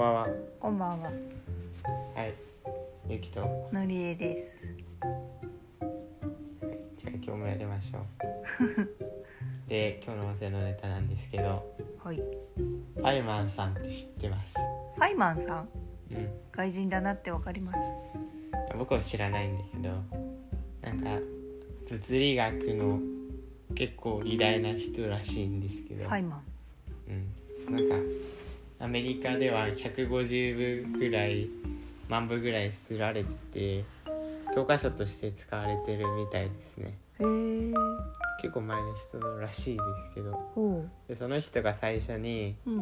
[0.00, 0.28] ばんは。
[0.58, 1.10] こんばんは、
[2.14, 2.32] はい。
[3.06, 3.68] ゆきと。
[3.70, 4.56] のりえです。
[6.96, 8.02] じゃあ今日もやりましょう。
[9.68, 11.70] で、今日の音声のネタなんですけど、
[12.02, 12.16] はい。
[12.16, 14.56] ファイマンさんって知ってます？
[14.96, 15.68] ファイマンさん、
[16.10, 16.16] うん。
[16.16, 17.94] い外人だなってわかります。
[18.70, 19.90] や僕は知らないんだけど、
[20.80, 21.20] なんか
[21.90, 23.00] 物理学の
[23.74, 26.42] 結構偉大な人らしいんですけど、ファイマン。
[27.68, 27.76] うん。
[27.76, 27.96] なんか
[28.80, 31.48] アメリカでは150部ぐらい
[32.08, 33.84] 万部ぐらい刷られてて
[34.54, 37.72] 教科書として使われてるみたいですねへえ。
[38.40, 40.88] 結構前の人らしいですけど。
[41.06, 42.76] でその人が最初にうん。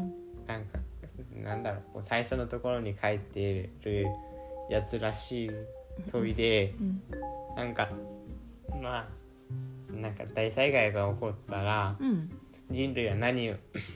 [0.47, 0.79] なんか
[1.35, 4.07] なんだろう最初のところに書いてる
[4.71, 5.51] やつらしい
[6.13, 7.03] 問いでうん。
[7.57, 7.91] なんか
[8.81, 9.09] ま
[9.93, 12.31] あなんか大災害が起こったらうん。
[12.71, 13.55] 人類は何を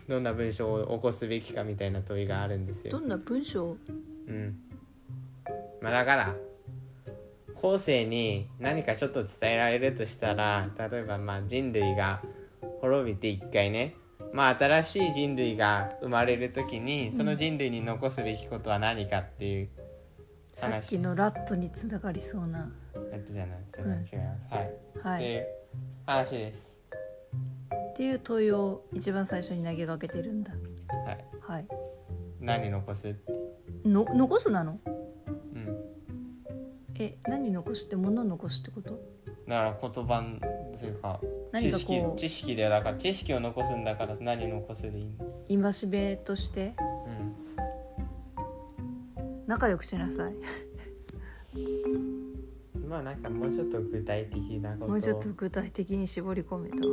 [0.09, 2.93] どんな文章を起こすべきかみたいな問いがあるんですよ。
[2.93, 3.77] どんな文章？
[4.27, 4.59] うん。
[5.81, 6.37] まあだから
[7.55, 12.23] 後世に何かちょっと伝えられるとしたら例えばまあ人類が
[12.81, 13.95] 滅びて一回ね
[14.33, 19.69] まあ新しい人類が生まれる時にその人類に残すべきことは何かっていう
[20.53, 22.71] さっきのラットにつながりそうな。
[23.11, 24.71] やつじゃないじゃない違います、はい、
[25.03, 25.17] はい。
[25.17, 25.47] っていう
[26.05, 26.72] 話です
[27.93, 30.53] っていう問いを一番最初に投げかけてるんだ。
[31.05, 31.69] はいはい。
[32.41, 33.33] 何残すって？
[33.85, 34.81] の、残すなの？
[34.87, 35.77] うん
[36.99, 38.99] え、何残すって、物残すってこと？
[39.47, 40.23] だから言葉
[40.79, 41.21] というか
[41.53, 45.03] 何か知識こう知識でだから知識を残すんだから何残すでい
[45.49, 45.71] いの？
[45.73, 46.75] 戒めとして？
[46.79, 47.37] うん
[49.47, 50.35] 仲良くしなさい。
[52.89, 56.89] まあなんかもうちょっと具体的なことをもうちょっと具体的に絞り込めと。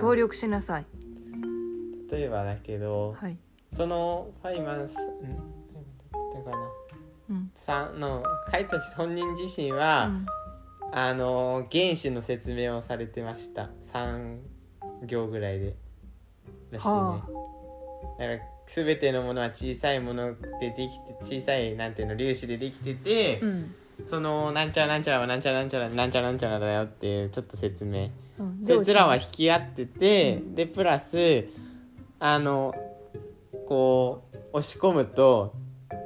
[0.00, 0.86] 協力しなさい。
[2.10, 3.36] 例えばだけどはい。
[3.72, 6.68] そのファイマンスうんだかな
[7.30, 7.50] うん。
[7.54, 8.22] さんの
[8.52, 10.26] 書いた本人自身は、うん
[10.92, 14.38] あの原子の説明をされてました3
[15.04, 15.74] 行ぐらいで
[16.70, 17.22] らしいね、は
[18.18, 23.74] だから全てのものは小さいものでできて小さいなんていうの粒子でできてて、うん。
[24.06, 31.46] そのなんちゃらなんちゃらはなんちゃらなんちゃらなんちゃらなんちゃらだよっていうちょっと説明うんそいつらは引き合ってて、でプラス
[32.18, 32.74] あの
[33.66, 35.54] こう押し込むと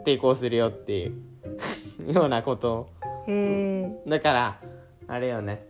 [0.04, 2.88] 抵抗するよっていう ようなこと。
[3.26, 4.08] へえ。
[4.08, 4.60] だから
[5.06, 5.66] あれよね。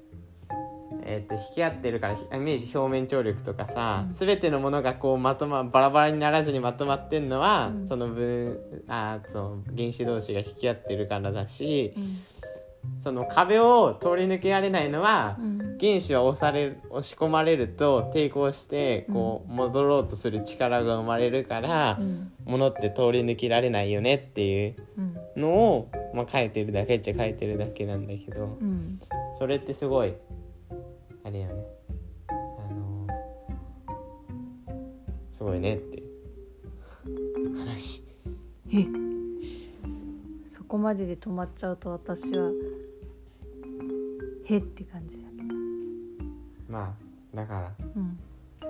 [1.03, 4.13] えー、と引き合ってるからひイメージ表面張力とかさ、うん。
[4.13, 7.87] 全てのものがこうまとまバラバラにならずにまとまってんのは、うん。
[7.87, 12.21] その分あーそう原子同士が引き合ってるからだしうん。
[12.99, 15.61] その壁を通り抜けられないのは、うん。
[15.81, 22.33] 原子は押される押し込まれると抵抗してこう戻ろうとする力が生まれるから、うん。
[22.45, 25.17] 物って通り抜けられないよねっていううん。
[25.43, 29.01] のを、まあ、書いてるだけっちゃ書いてるだけなんだけどうん。
[29.39, 30.15] それってすごい
[31.25, 31.65] あれよね
[32.29, 32.33] あ
[32.75, 33.07] の
[35.31, 36.03] すごいねって
[37.65, 38.03] 話
[38.73, 38.85] え。
[40.47, 42.51] そこまでで止まっちゃうと、私は。
[44.55, 45.55] へって感じだけど。
[46.69, 46.95] ま
[47.35, 48.19] あだからうん。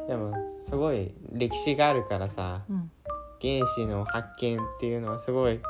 [0.07, 2.91] でもすごい歴史があるからさうん。
[3.41, 5.61] 原子の発見っていうのはすごい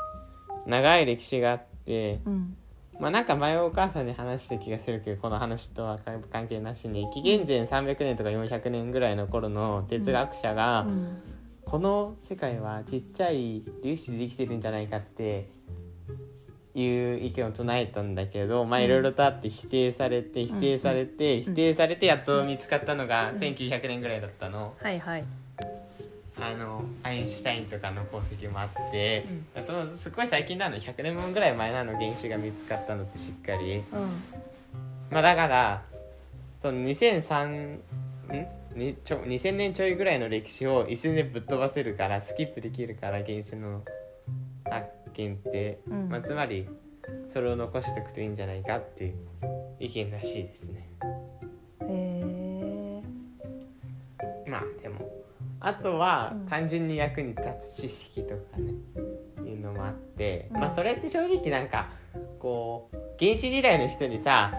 [0.65, 2.57] 長い歴史があってうん。
[2.99, 11.21] まあなんか前お母さんに話した気がするけどこの話とは関関係なしに紀元前300年とか400年ぐらいの頃の哲学者が、うん。
[11.65, 15.47] この世界はちっちゃい粒子でできてるんじゃないかって
[16.73, 24.73] いう意見を唱えたんだけどまあいろいろとあって否定されて否定されて否定されてやっと見つかったのが1900年ぐらいだったの。
[24.79, 25.23] はいはい。
[26.39, 29.25] あのアインシュタインとかの功績もあって、
[29.61, 33.83] そのすごい最近なの100年分ぐらい前なの原子が見つかったのってしっかりうん。
[35.11, 35.83] まあだから
[36.61, 37.79] その2003ん？
[38.75, 43.83] にちょ2000年ちょいぐらいの歴史を一瞬でぶっ飛ばせるからスキップできるから原子の
[44.63, 46.09] 発見って、うん。
[46.09, 46.67] まあ、つまり
[47.33, 49.15] それを残しておくといいんじゃないかっていう
[49.79, 50.89] 意見らしいですね。
[51.81, 53.01] へ
[54.45, 54.49] え。
[54.49, 55.09] まあでも
[55.59, 56.47] あとはうん。
[56.47, 58.73] 単純に役に立つ知識とかね、
[59.45, 60.59] いうのもあって、うん。
[60.59, 61.91] まあそれって正直なんか
[62.39, 64.53] こう原始時代の人にさ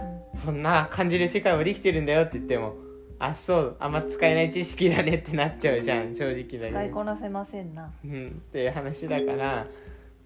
[0.45, 2.75] そんな感じる世界もできてるんだよって言っても
[3.19, 7.93] あそうあんま使えない知識だねってなっちゃうじゃん正直だ使いよ、こなせませんな。
[8.05, 9.67] うん、っていう話だから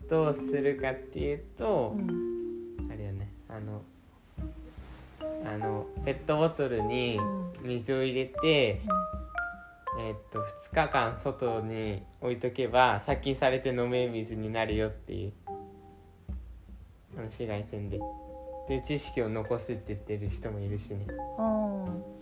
[0.09, 2.89] どうするかっていうと、うん。
[2.91, 3.29] あれよね。
[3.49, 3.83] あの
[5.45, 7.19] あのペットボトルに
[7.63, 8.81] 水を入れて
[9.99, 15.33] えーっと2日間外に置いとけば殺菌されて飲め水になるよっていう。
[15.49, 15.51] あ
[17.17, 18.01] の紫外線で。
[18.69, 21.07] で知識を残すって言ってる人もいるしね。
[21.39, 22.16] あー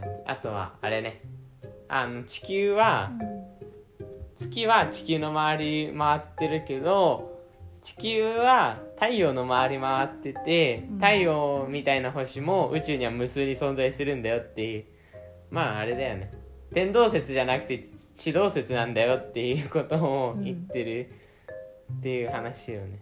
[0.00, 1.22] 感じあとはあれね。
[1.88, 3.10] あの地球は
[4.38, 7.40] 月は地球の周り回ってるけど
[7.82, 10.98] 地球は太陽の周り回っててうん。
[10.98, 14.84] 太陽みたいな星も宇宙には無数に存在するんだよっていう。
[15.50, 16.32] まああれだよね。
[16.72, 21.10] 天動説じゃなくて地動説なんだよっていうことを言ってる
[21.98, 23.00] っていう話よね、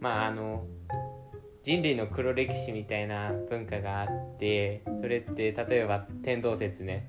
[0.00, 0.64] まああの
[1.64, 4.08] 人類の黒歴史みたいな文化があっ
[4.38, 7.08] てそれって例えば天動説ね。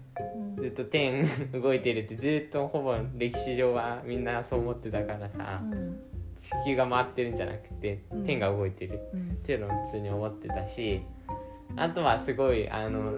[0.58, 0.64] うん。
[0.64, 6.00] ずっと天動いてるってずっとほぼ歴史上はみんなそう思ってたからさうん。
[6.38, 8.24] 地球が回ってるんじゃなくてうん。
[8.24, 11.02] 天が動いてるうんっていうのを普通に思ってたし
[11.76, 13.12] あとはすごいあの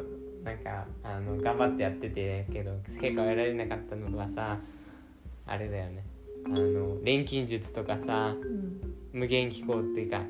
[0.43, 4.57] なんかあの頑張ってやっててけど結果を得られなかったのはさ
[5.45, 6.03] あれだよね。
[6.47, 8.97] あの錬金術とかさうん。
[9.13, 10.21] 無限気候っていうか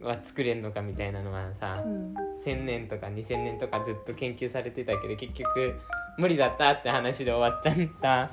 [0.00, 2.14] は作れんのかみたいなのはさうん。
[2.44, 5.80] 1,000年とか2,000年とかずっと研究されてたけど結局
[6.18, 8.30] 無理だったって話で終わっちゃった。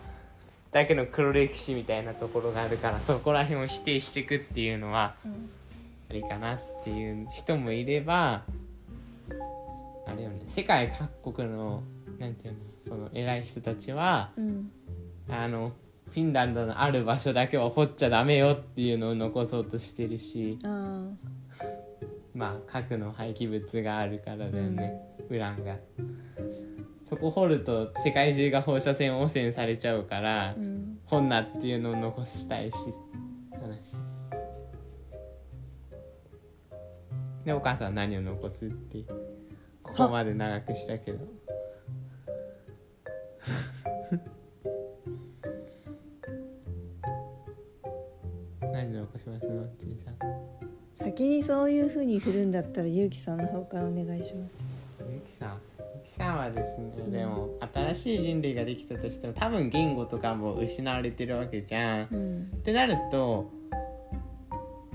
[0.72, 5.50] だけの黒歴史みたいなところがあるからそこら辺を否定していくっていうのはうん
[6.10, 8.44] ありかなっていう人もいれば
[10.06, 10.42] あれよね。
[10.50, 11.82] 世界各国の
[12.20, 14.72] なんていうのその偉い人たちはうん。
[15.30, 15.72] あの
[16.12, 21.04] フィンランドのある場所だけは掘っちゃダメよっていうのを残そうとしてるしあ
[22.36, 24.94] まあ核の廃棄物があるからだよね、
[25.30, 25.78] ウランが。
[27.10, 31.00] そこ掘ると世界中が放射線汚染されちゃうから、ーうん。
[31.06, 32.78] 掘んなっていうのを残したいし
[33.54, 33.98] 話。
[37.46, 39.06] でお母さんは何を残すって
[39.84, 41.26] ここまで長くしたけど
[51.46, 54.64] そういう風に振るんだったらゆうきさんの方からお願いします。
[55.08, 62.08] ゆきさんゆきさんはですね、でも新しい人類ができたとしても多分言語とかも失われてるわけじゃん。
[62.12, 62.52] うん。
[62.56, 63.52] ってなると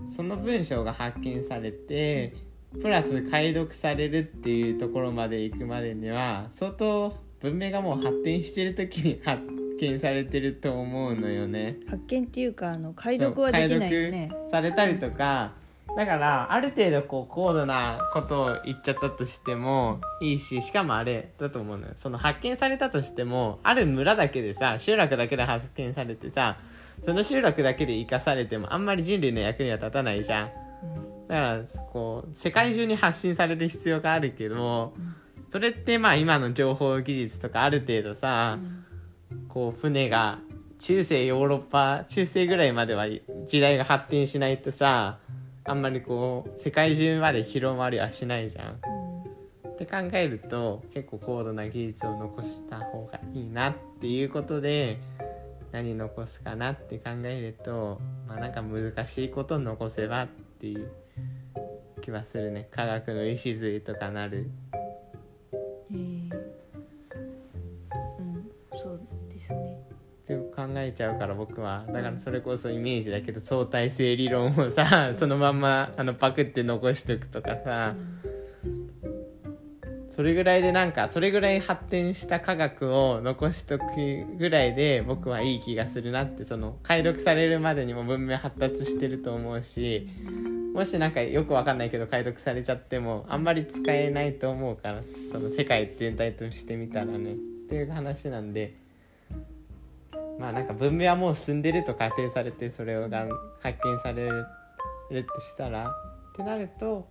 [0.08, 2.34] その文章が発見されて
[2.82, 9.40] プラス解読されるっていうところまで行くまでには相当文明がもう発展してる時に発
[9.80, 11.76] 見されてると思うのよね。
[11.88, 14.32] 発見っていうかあの解読はできないよね。
[14.50, 15.59] されたりとか
[15.96, 21.92] だからある程度こう高度なことを言っちゃったとしてもいいししかもあれだと思うのよ。
[21.96, 26.58] その発見されたとしてもある村だけでさ集落だけで発見されてさ
[27.04, 30.50] その集落だけで生かされてもあんまり人類の役には立たないじゃん。
[31.28, 31.60] だから
[31.92, 34.94] こう世界中に発信される必要があるけど
[35.48, 38.58] それってまあ今の情報技術とかある程度さ、
[39.48, 40.38] こう船が
[40.78, 43.06] 中世ヨーロッパ中世ぐらいまでは
[43.46, 45.18] 時代が発展しないとさ
[45.70, 48.80] あんまりこう世界中まで広まりはしないじゃん。
[49.68, 55.00] って考えると結構高度な技術を残した方がいいなっていうことで
[55.70, 60.28] 何残すかなって考えるとまあなんか難しいこと残せばっ
[60.60, 60.90] ていう
[62.02, 64.50] 気はするね科学の礎とかなる
[70.76, 71.84] えちゃうから僕は。
[71.88, 77.94] だからそれこそイメージだけど相対性理論をさそのまんまあのパクって残しとくとかさ。
[80.08, 83.84] それぐらいでなんかそれぐらい発展した科学を残しとく
[84.38, 90.08] ぐらいで僕はいい気がするなってその解読されるまでにも文明発達してると思うし
[90.74, 95.00] もしなんかよくわかんないけど解読されちゃってもあんまり使えないと思うから
[95.30, 97.32] その世界全体としてみたらね。
[97.70, 98.74] っていう話なんで
[100.40, 103.28] まあなんか文明はもう進んでると仮定されてそれが
[103.60, 104.46] 発見される
[105.34, 105.92] としたらっ
[106.34, 107.06] てなると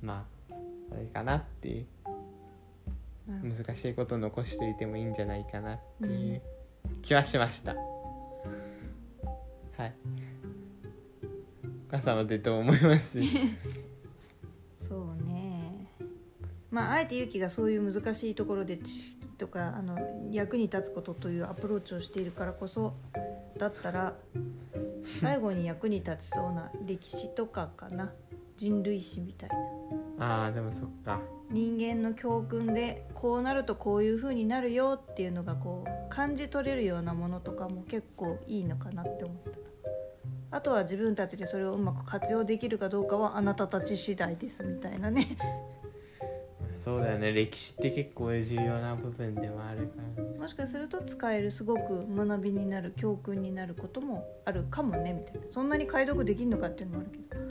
[0.00, 0.54] まあ
[0.92, 1.86] あれかなっていう。
[3.42, 6.40] 難しいことを残しておいてもいいんじゃないかなっていう
[7.02, 7.78] 気はしました、は
[9.86, 9.92] い。
[11.88, 13.18] お母様ってどう思います？
[14.80, 15.88] そうね。
[16.70, 19.98] まああえてゆきがそういう難しいところで知識とかあの
[20.30, 22.94] 役に立つことというアプローチをしているからこそ
[23.58, 24.14] だったら
[25.20, 28.12] 最後に役に立ちそうな歴史とかかな。
[28.56, 29.50] 人類史みたい
[30.18, 30.26] な。
[30.42, 31.20] ああでもそっか。
[31.50, 39.50] 人間の教訓でこうなるとこういう風になるよっていうのがこう感じ取れるようなものとかも結構いいのかなって思った。
[40.56, 45.36] あとは自分たちでそれをうまく活用できるかどうかはあなたたち次第ですみたいなね
[46.86, 47.32] そうだよね。
[47.32, 50.38] 歴史って結構重要な部分でもあるからね。
[50.38, 55.40] もしかすると使えるすごく学びになる教訓になることもあるかもねみたいな。
[55.50, 57.42] そんなに解読できるのかっていうのもあるけど。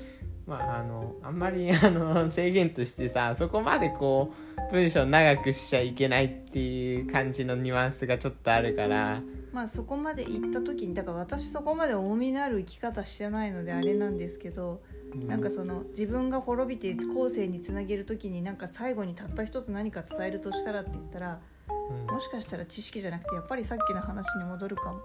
[0.48, 4.32] まああのあんまりあの制限としてさそこまでこ
[4.70, 9.22] う文章長くしちゃいけないっていう感じのニュアンスがちょっとあるから。
[9.52, 14.82] まあそこまで行った時にだから私そこまで重みのある生き方してないのであれなんですけど
[15.28, 22.14] なんかその自分が滅びて後世につなげる時になんか最後にたった一つ何か伝えるとしたらって言ったらうん。
[22.14, 25.02] もしかしたら知識じゃなくてやっぱりさっきの話に戻るかも。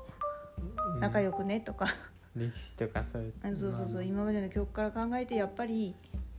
[1.01, 1.87] 仲良くねとか。
[2.37, 3.35] 歴史とかそういう。
[3.43, 4.05] あ そうそうそう。
[4.05, 5.95] 今までの記憶から考えてやっぱり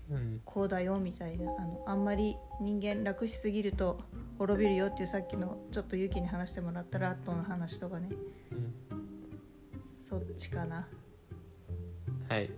[0.09, 0.41] うん。
[0.45, 1.51] こうだよみたいな。
[1.57, 3.99] あのあんまり人間楽しすぎると
[4.37, 8.09] 滅びるよっていうさっきのちょっとユキに話してもらったラットの話とかね。
[8.51, 8.99] うん。
[9.79, 10.87] そっちかな。
[12.27, 12.49] はい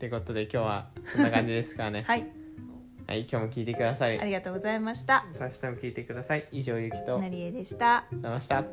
[0.00, 2.04] ってことで今日はそんな感じですからね。
[2.08, 2.26] はい。
[3.06, 4.18] はい今日も聞いてください。
[4.18, 5.26] ありがとうございました。
[5.38, 6.48] 明日も聞いてください。
[6.52, 7.18] 以上ゆきと。
[7.18, 8.06] なりえでした。
[8.10, 8.64] ございました